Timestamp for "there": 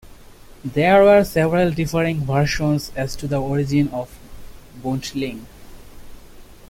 0.65-1.03